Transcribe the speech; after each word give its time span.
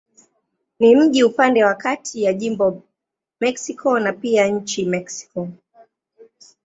Ni 0.79 0.95
mji 0.95 1.23
upande 1.23 1.63
wa 1.65 1.75
kati 1.75 2.23
ya 2.23 2.33
jimbo 2.33 2.81
Mexico 3.39 3.99
na 3.99 4.13
pia 4.13 4.47
nchi 4.47 4.85
Mexiko. 4.85 5.47